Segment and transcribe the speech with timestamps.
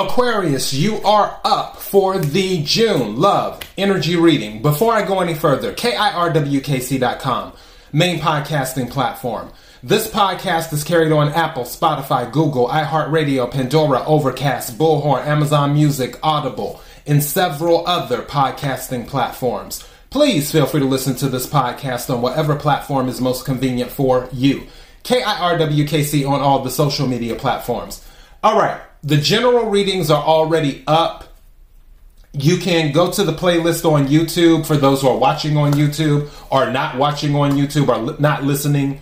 [0.00, 4.62] Aquarius, you are up for the June Love Energy Reading.
[4.62, 7.52] Before I go any further, KIRWKC.com,
[7.92, 9.52] main podcasting platform.
[9.82, 16.80] This podcast is carried on Apple, Spotify, Google, iHeartRadio, Pandora, Overcast, Bullhorn, Amazon Music, Audible,
[17.06, 19.86] and several other podcasting platforms.
[20.08, 24.30] Please feel free to listen to this podcast on whatever platform is most convenient for
[24.32, 24.66] you.
[25.04, 28.02] KIRWKC on all the social media platforms.
[28.42, 31.24] All right, the general readings are already up.
[32.32, 36.30] You can go to the playlist on YouTube for those who are watching on YouTube
[36.50, 39.00] or not watching on YouTube or li- not listening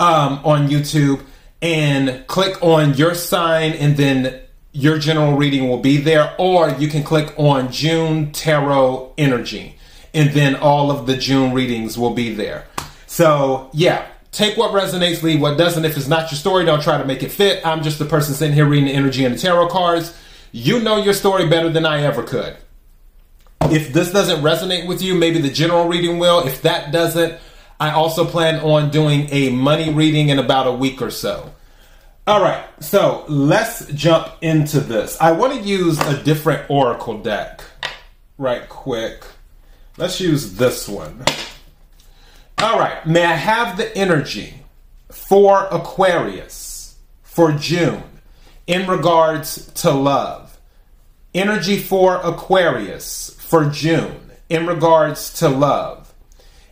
[0.00, 1.22] um, on YouTube
[1.62, 4.40] and click on your sign and then
[4.72, 6.34] your general reading will be there.
[6.38, 9.78] Or you can click on June Tarot Energy
[10.12, 12.66] and then all of the June readings will be there.
[13.06, 14.06] So, yeah,
[14.36, 15.84] take what resonates, leave what doesn't.
[15.84, 17.66] If it's not your story, don't try to make it fit.
[17.66, 20.16] I'm just the person sitting here reading the energy and the tarot cards.
[20.52, 22.56] You know your story better than I ever could.
[23.62, 26.46] If this doesn't resonate with you, maybe the general reading will.
[26.46, 27.40] If that doesn't,
[27.80, 31.54] I also plan on doing a money reading in about a week or so.
[32.26, 35.20] All right, so let's jump into this.
[35.20, 37.62] I want to use a different oracle deck
[38.36, 39.24] right quick.
[39.96, 41.24] Let's use this one.
[43.06, 44.54] May I have the energy
[45.12, 48.02] for Aquarius for June
[48.66, 50.58] in regards to love?
[51.32, 56.12] Energy for Aquarius for June in regards to love.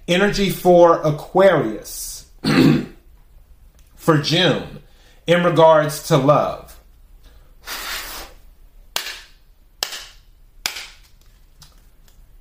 [0.08, 2.28] Energy for Aquarius
[3.94, 4.82] for June
[5.28, 6.63] in regards to love.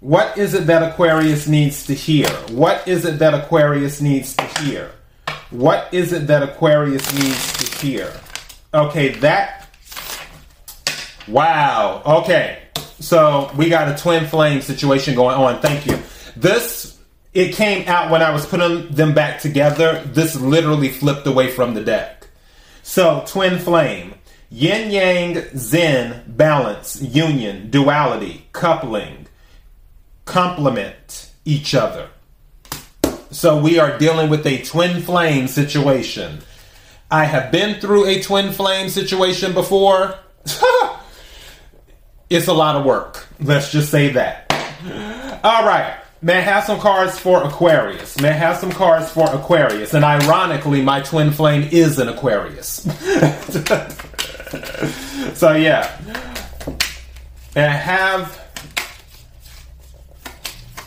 [0.04, 2.28] What is it that Aquarius needs to hear?
[2.52, 4.92] What is it that Aquarius needs to hear?
[5.50, 8.14] What is it that Aquarius needs to hear?
[8.74, 9.70] Okay, that.
[11.26, 12.02] Wow.
[12.06, 12.64] Okay.
[13.00, 15.62] So we got a twin flame situation going on.
[15.62, 15.98] Thank you.
[16.36, 17.00] This,
[17.34, 20.03] it came out when I was putting them back together.
[20.03, 22.28] This literally flipped away from the deck.
[22.81, 24.16] So, twin flame.
[24.50, 29.28] Yin yang, zen, balance, union, duality, coupling,
[30.25, 32.09] complement each other.
[33.31, 36.39] So we are dealing with a twin flame situation.
[37.09, 40.19] I have been through a twin flame situation before.
[42.29, 43.25] it's a lot of work.
[43.39, 44.51] Let's just say that.
[45.44, 46.00] All right.
[46.22, 48.22] May I have some cards for Aquarius?
[48.22, 49.94] May I have some cards for Aquarius?
[49.94, 52.84] And ironically, my twin flame is an Aquarius.
[55.38, 55.91] so yeah.
[57.55, 58.40] May I have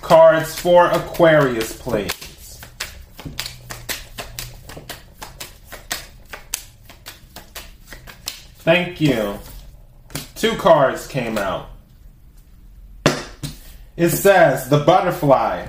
[0.06, 2.60] cards for Aquarius, please?
[8.58, 9.40] Thank you.
[10.36, 11.70] Two cards came out.
[13.96, 15.66] It says the butterfly,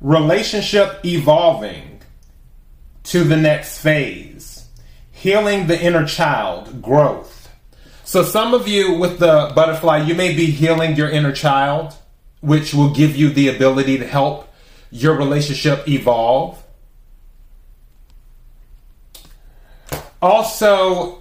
[0.00, 2.00] relationship evolving
[3.04, 4.68] to the next phase,
[5.12, 7.48] healing the inner child, growth.
[8.02, 11.94] So, some of you with the butterfly, you may be healing your inner child,
[12.40, 14.52] which will give you the ability to help
[14.90, 16.62] your relationship evolve.
[20.20, 21.20] Also,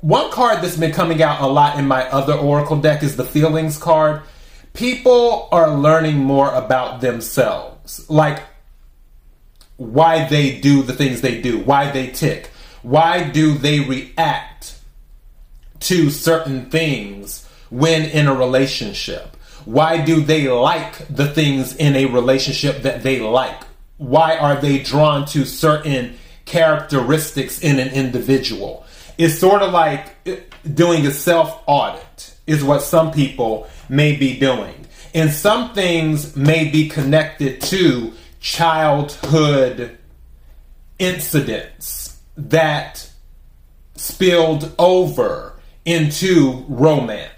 [0.00, 3.24] one card that's been coming out a lot in my other oracle deck is the
[3.24, 4.22] feelings card
[4.78, 8.40] people are learning more about themselves, like
[9.76, 12.50] why they do the things they do, why they tick,
[12.82, 14.78] why do they react
[15.80, 19.36] to certain things when in a relationship.
[19.68, 23.64] Why do they like the things in a relationship that they like?
[23.98, 28.86] Why are they drawn to certain characteristics in an individual?
[29.18, 30.36] It's sort of like uh,
[30.72, 34.86] doing a self audit, is what some people may be doing.
[35.12, 39.98] And some things may be connected to childhood
[40.98, 43.06] incidents that
[43.96, 47.37] spilled over into romance.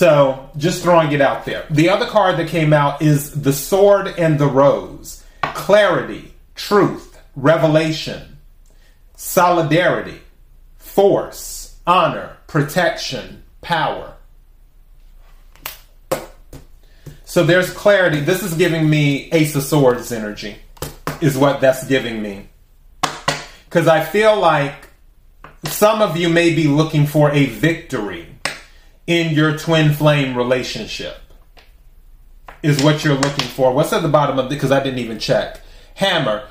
[0.00, 1.66] So, just throwing it out there.
[1.68, 8.38] The other card that came out is the Sword and the Rose clarity, truth, revelation,
[9.14, 10.22] solidarity,
[10.78, 14.14] force, honor, protection, power.
[17.24, 18.20] So there's clarity.
[18.20, 20.56] This is giving me Ace of Swords energy,
[21.20, 22.48] is what that's giving me.
[23.66, 24.88] Because I feel like
[25.64, 28.29] some of you may be looking for a victory
[29.10, 31.16] in your twin flame relationship,
[32.62, 33.72] is what you're looking for.
[33.74, 35.60] What's at the bottom of the, because I didn't even check.
[35.96, 36.46] Hammer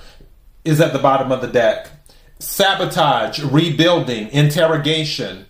[0.66, 1.90] is at the bottom of the deck.
[2.38, 5.46] Sabotage, rebuilding, interrogation,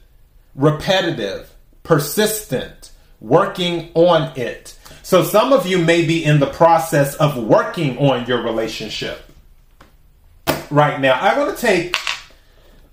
[0.54, 1.52] repetitive,
[1.82, 4.78] persistent, working on it.
[5.02, 9.24] So some of you may be in the process of working on your relationship
[10.70, 11.14] right now.
[11.20, 11.96] I want to take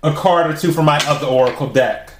[0.01, 2.13] a card or two from my other Oracle deck.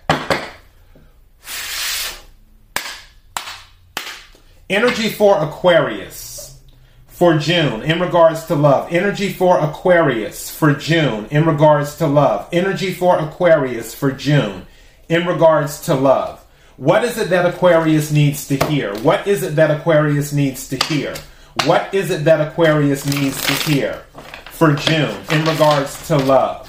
[4.70, 6.62] Energy for Aquarius
[7.08, 8.92] for June in regards to love.
[8.92, 12.50] Energy for Aquarius for June in regards to love.
[12.52, 14.68] Energy for Aquarius for June
[15.08, 16.46] in regards to love.
[16.76, 18.94] What is it that Aquarius needs to hear?
[19.00, 21.16] What is it that Aquarius needs to hear?
[21.64, 24.04] What is it that Aquarius needs to hear
[24.52, 26.66] for June in regards to love?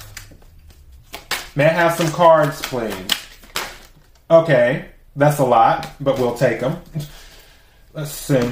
[1.57, 3.11] May I have some cards, please?
[4.31, 4.87] Okay,
[5.17, 6.81] that's a lot, but we'll take them.
[7.93, 8.51] Let's see.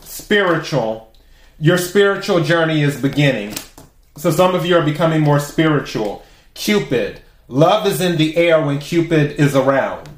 [0.00, 1.12] Spiritual.
[1.58, 3.54] Your spiritual journey is beginning.
[4.16, 6.24] So some of you are becoming more spiritual.
[6.54, 7.20] Cupid.
[7.48, 10.08] Love is in the air when Cupid is around.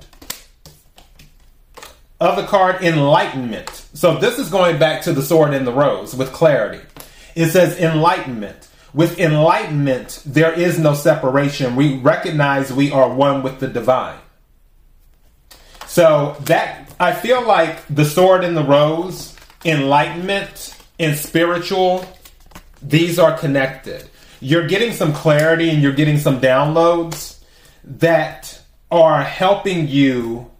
[2.20, 3.68] Other card, enlightenment.
[3.94, 6.84] So this is going back to the sword and the rose with clarity.
[7.36, 8.68] It says enlightenment.
[8.92, 11.76] With enlightenment, there is no separation.
[11.76, 14.18] We recognize we are one with the divine.
[15.86, 22.04] So that I feel like the sword and the rose, enlightenment and spiritual,
[22.82, 24.08] these are connected.
[24.40, 27.40] You're getting some clarity and you're getting some downloads
[27.84, 28.60] that
[28.90, 30.50] are helping you,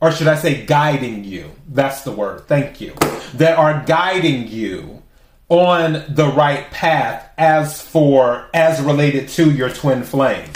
[0.00, 1.50] or should I say, guiding you.
[1.68, 2.46] That's the word.
[2.46, 2.94] Thank you.
[3.34, 5.02] That are guiding you
[5.48, 10.48] on the right path as for as related to your twin flame.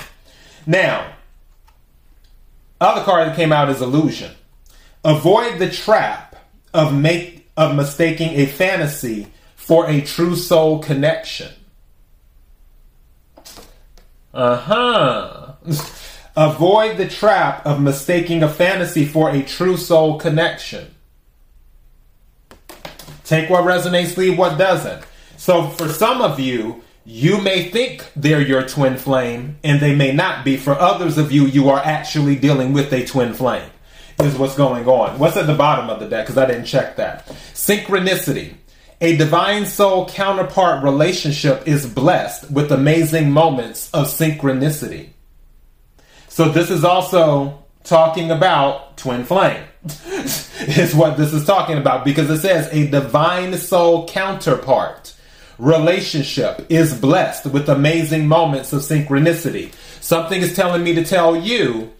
[0.67, 1.13] Now,
[2.81, 4.33] other card that came out is illusion.
[5.07, 6.35] Avoid the trap
[6.75, 11.53] of make of mistaking a fantasy for a true soul connection.
[14.35, 15.53] Uh-huh.
[16.37, 20.93] Avoid the trap of mistaking a fantasy for a true soul connection.
[23.25, 25.05] Take what resonates, leave what doesn't.
[25.37, 30.11] So for some of you, you may think they're your twin flame and they may
[30.11, 30.57] not be.
[30.57, 33.71] For others of you, you are actually dealing with a twin flame
[34.21, 35.19] is what's going on.
[35.19, 36.27] What's at the bottom of the deck?
[36.27, 37.27] Because I didn't check that.
[37.55, 38.55] Synchronicity.
[39.01, 45.11] A divine soul counterpart relationship is blessed with amazing moments of synchronicity.
[46.29, 49.65] So this is also talking about twin flame.
[50.59, 55.15] is what this is talking about because it says a divine soul counterpart
[55.59, 59.73] relationship is blessed with amazing moments of synchronicity.
[60.01, 61.93] Something is telling me to tell you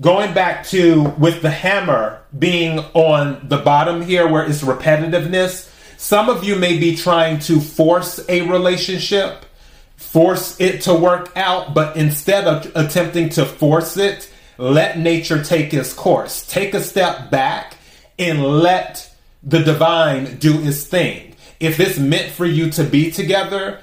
[0.00, 6.28] going back to with the hammer being on the bottom here where it's repetitiveness, some
[6.28, 9.44] of you may be trying to force a relationship,
[9.96, 15.74] force it to work out, but instead of attempting to force it, let nature take
[15.74, 16.46] its course.
[16.46, 17.76] Take a step back
[18.18, 19.12] and let
[19.42, 21.34] the divine do its thing.
[21.60, 23.80] If it's meant for you to be together,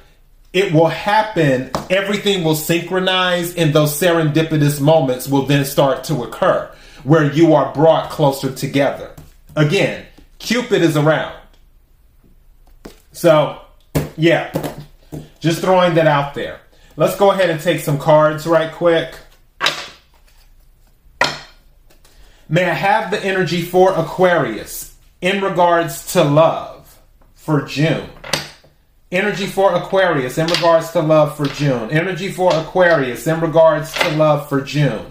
[0.56, 6.72] it will happen, everything will synchronize, and those serendipitous moments will then start to occur
[7.04, 9.13] where you are brought closer together.
[9.57, 10.06] Again,
[10.40, 11.38] Cupid is around.
[13.12, 13.60] So,
[14.16, 14.78] yeah,
[15.42, 16.62] just throwing that out there.
[16.96, 19.13] Let's go ahead and take some cards right quick.
[22.48, 26.98] May I have the energy for Aquarius in regards to love
[27.34, 28.10] for June?
[29.12, 31.92] Energy for Aquarius in regards to love for June.
[31.92, 35.06] Energy for Aquarius in regards to love for June.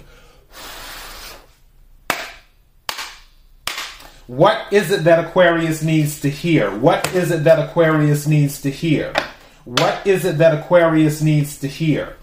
[4.27, 6.77] What is it that Aquarius needs to hear?
[6.77, 9.13] What is it that Aquarius needs to hear?
[9.65, 12.17] What is it that Aquarius needs to hear?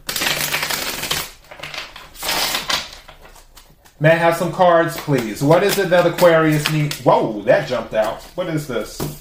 [4.02, 5.42] May I have some cards, please?
[5.42, 7.00] What is it that Aquarius needs?
[7.02, 8.24] Whoa, that jumped out.
[8.36, 9.21] What is this?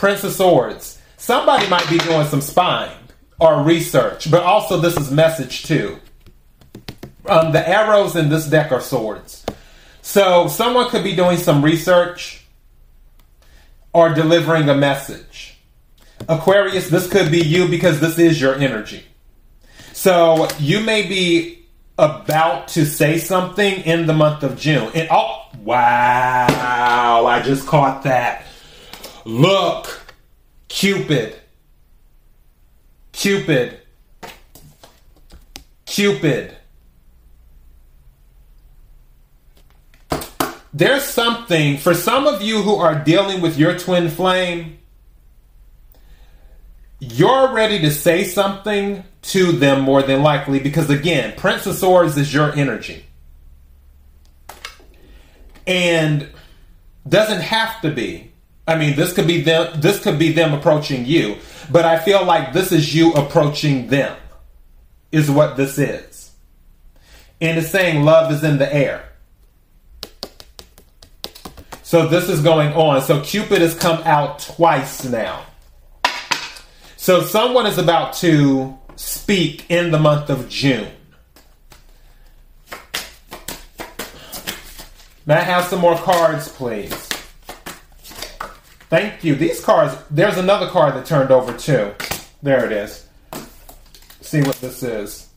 [0.00, 0.98] Prince of Swords.
[1.18, 2.96] Somebody might be doing some spying
[3.38, 5.98] or research, but also this is message too.
[7.26, 9.44] Um, the arrows in this deck are swords.
[10.00, 12.46] So someone could be doing some research
[13.92, 15.58] or delivering a message.
[16.30, 19.04] Aquarius, this could be you because this is your energy.
[19.92, 21.66] So you may be
[21.98, 24.90] about to say something in the month of June.
[24.94, 28.46] And oh, wow, I just caught that.
[29.24, 30.00] Look,
[30.70, 31.36] Cupid.
[33.12, 33.80] Cupid.
[35.84, 36.56] Cupid.
[40.72, 44.78] There's something for some of you who are dealing with your twin flame.
[47.00, 52.16] You're ready to say something to them more than likely because again, Prince of Swords
[52.16, 53.04] is your energy.
[55.66, 56.28] And
[57.08, 58.29] doesn't have to be.
[58.70, 61.38] I mean, this could be them this could be them approaching you,
[61.72, 64.16] but I feel like this is you approaching them.
[65.10, 66.30] Is what this is.
[67.40, 69.08] And it's saying love is in the air.
[71.82, 73.02] So this is going on.
[73.02, 75.46] So Cupid has come out twice now.
[76.96, 80.92] So someone is about to speak in the month of June.
[85.26, 87.09] May I have some more cards, please?
[88.90, 89.36] Thank you.
[89.36, 91.94] These cards, there's another card that turned over too.
[92.42, 93.06] There it is.
[94.20, 95.28] See what this is.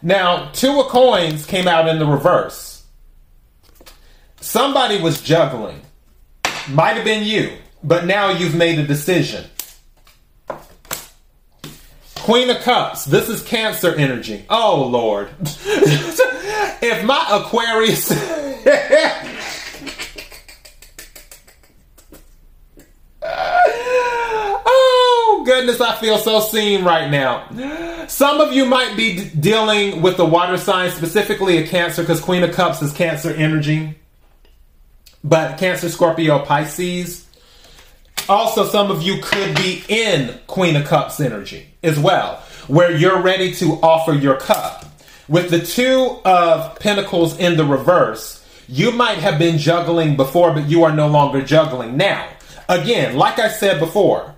[0.00, 2.84] Now, two of coins came out in the reverse.
[4.40, 5.80] Somebody was juggling.
[6.68, 9.44] Might have been you, but now you've made a decision.
[12.16, 13.04] Queen of Cups.
[13.04, 14.44] This is Cancer energy.
[14.48, 15.30] Oh, Lord.
[15.40, 18.12] if my Aquarius.
[25.44, 28.06] goodness, I feel so seen right now.
[28.06, 32.20] Some of you might be d- dealing with the water sign, specifically a Cancer, because
[32.20, 33.96] Queen of Cups is Cancer energy
[35.24, 37.26] but Cancer, Scorpio, Pisces.
[38.28, 43.20] Also, some of you could be in Queen of Cups energy as well, where you're
[43.20, 44.86] ready to offer your cup.
[45.28, 50.68] With the two of Pentacles in the reverse, you might have been juggling before, but
[50.68, 52.28] you are no longer juggling now.
[52.68, 54.34] Again, like I said before,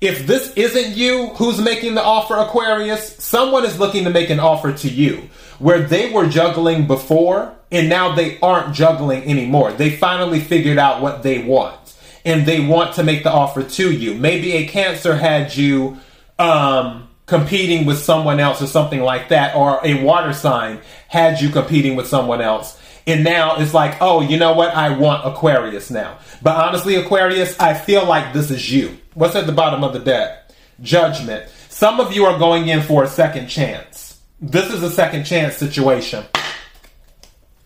[0.00, 4.40] if this isn't you who's making the offer, Aquarius, someone is looking to make an
[4.40, 9.72] offer to you where they were juggling before and now they aren't juggling anymore.
[9.72, 13.92] They finally figured out what they want and they want to make the offer to
[13.92, 14.14] you.
[14.14, 15.98] Maybe a cancer had you
[16.38, 21.50] um, competing with someone else or something like that, or a water sign had you
[21.50, 22.80] competing with someone else.
[23.06, 24.74] And now it's like, oh, you know what?
[24.74, 26.18] I want Aquarius now.
[26.42, 28.96] But honestly, Aquarius, I feel like this is you.
[29.14, 30.50] What's at the bottom of the deck?
[30.80, 31.50] Judgment.
[31.68, 34.20] Some of you are going in for a second chance.
[34.40, 36.24] This is a second chance situation,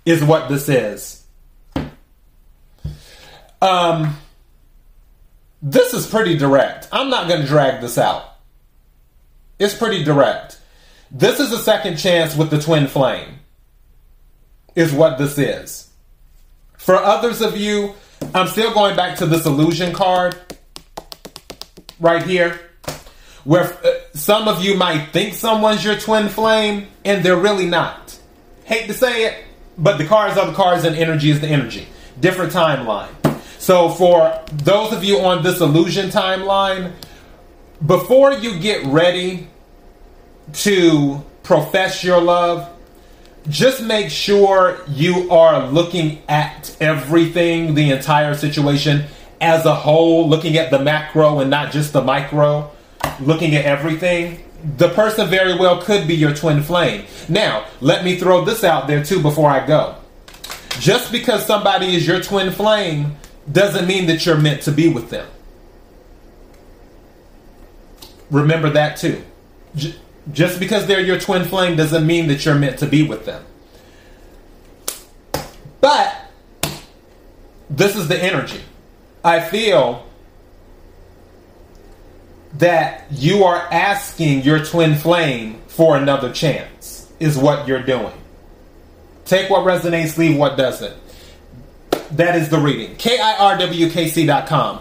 [0.04, 1.24] is what this is.
[3.60, 4.16] Um,
[5.62, 6.88] this is pretty direct.
[6.92, 8.24] I'm not going to drag this out.
[9.58, 10.60] It's pretty direct.
[11.10, 13.37] This is a second chance with the twin flame,
[14.78, 15.90] is what this is.
[16.76, 17.94] For others of you,
[18.32, 20.36] I'm still going back to this illusion card
[21.98, 22.60] right here,
[23.42, 28.16] where uh, some of you might think someone's your twin flame and they're really not.
[28.66, 29.44] Hate to say it,
[29.76, 31.88] but the cards are the cards and energy is the energy.
[32.20, 33.10] Different timeline.
[33.58, 36.92] So for those of you on this illusion timeline,
[37.84, 39.48] before you get ready
[40.52, 42.70] to profess your love,
[43.48, 49.04] just make sure you are looking at everything, the entire situation
[49.40, 52.70] as a whole, looking at the macro and not just the micro,
[53.20, 54.44] looking at everything.
[54.76, 57.06] The person very well could be your twin flame.
[57.28, 59.96] Now, let me throw this out there too before I go.
[60.80, 63.16] Just because somebody is your twin flame
[63.50, 65.28] doesn't mean that you're meant to be with them.
[68.30, 69.22] Remember that too.
[70.32, 73.44] Just because they're your twin flame doesn't mean that you're meant to be with them.
[75.80, 76.14] But
[77.70, 78.60] this is the energy.
[79.24, 80.06] I feel
[82.54, 88.12] that you are asking your twin flame for another chance, is what you're doing.
[89.24, 90.96] Take what resonates, leave what doesn't.
[92.12, 92.96] That is the reading.
[92.96, 94.80] KIRWKC.com,